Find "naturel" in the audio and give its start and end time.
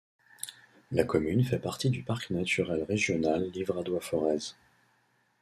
2.31-2.81